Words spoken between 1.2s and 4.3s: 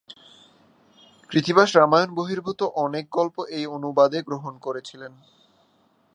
কৃত্তিবাস রামায়ণ-বহির্ভূত অনেক গল্প এই অনুবাদে